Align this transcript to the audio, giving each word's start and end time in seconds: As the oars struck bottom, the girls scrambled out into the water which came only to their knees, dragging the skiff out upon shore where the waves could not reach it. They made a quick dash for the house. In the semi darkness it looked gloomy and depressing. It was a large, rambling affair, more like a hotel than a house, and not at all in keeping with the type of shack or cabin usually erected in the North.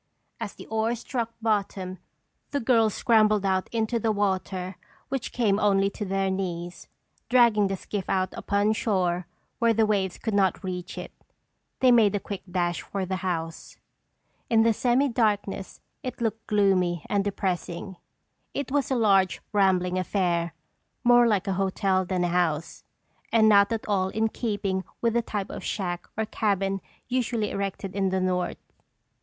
As 0.39 0.55
the 0.55 0.65
oars 0.65 1.01
struck 1.01 1.31
bottom, 1.43 1.99
the 2.49 2.59
girls 2.59 2.95
scrambled 2.95 3.45
out 3.45 3.69
into 3.71 3.99
the 3.99 4.11
water 4.11 4.77
which 5.09 5.31
came 5.31 5.59
only 5.59 5.91
to 5.91 6.03
their 6.05 6.31
knees, 6.31 6.87
dragging 7.29 7.67
the 7.67 7.77
skiff 7.77 8.09
out 8.09 8.33
upon 8.33 8.73
shore 8.73 9.27
where 9.59 9.75
the 9.75 9.85
waves 9.85 10.17
could 10.17 10.33
not 10.33 10.63
reach 10.63 10.97
it. 10.97 11.11
They 11.81 11.91
made 11.91 12.15
a 12.15 12.19
quick 12.19 12.41
dash 12.49 12.81
for 12.81 13.05
the 13.05 13.17
house. 13.17 13.77
In 14.49 14.63
the 14.63 14.73
semi 14.73 15.07
darkness 15.07 15.81
it 16.01 16.19
looked 16.19 16.47
gloomy 16.47 17.05
and 17.07 17.23
depressing. 17.23 17.95
It 18.55 18.71
was 18.71 18.89
a 18.89 18.95
large, 18.95 19.39
rambling 19.53 19.99
affair, 19.99 20.55
more 21.03 21.27
like 21.27 21.45
a 21.45 21.53
hotel 21.61 22.05
than 22.05 22.23
a 22.23 22.29
house, 22.29 22.83
and 23.31 23.47
not 23.47 23.71
at 23.71 23.87
all 23.87 24.09
in 24.09 24.29
keeping 24.29 24.83
with 24.99 25.13
the 25.13 25.21
type 25.21 25.51
of 25.51 25.63
shack 25.63 26.07
or 26.17 26.25
cabin 26.25 26.81
usually 27.07 27.51
erected 27.51 27.95
in 27.95 28.09
the 28.09 28.19
North. 28.19 28.57